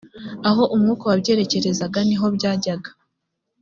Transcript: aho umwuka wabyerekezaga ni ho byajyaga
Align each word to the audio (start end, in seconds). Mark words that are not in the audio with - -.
aho 0.49 0.63
umwuka 0.75 1.03
wabyerekezaga 1.09 1.99
ni 2.07 2.15
ho 2.19 2.25
byajyaga 2.35 2.89